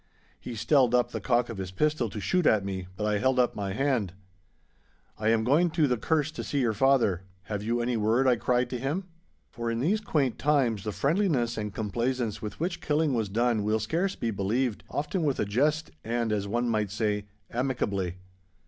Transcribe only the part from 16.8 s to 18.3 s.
say, amicably.